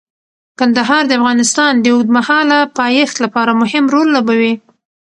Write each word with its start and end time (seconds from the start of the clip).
کندهار 0.59 1.03
د 1.07 1.11
افغانستان 1.19 1.73
د 1.79 1.85
اوږدمهاله 1.93 2.59
پایښت 2.79 3.15
لپاره 3.23 3.51
مهم 3.61 3.85
رول 3.93 4.07
لوبوي. 4.15 4.53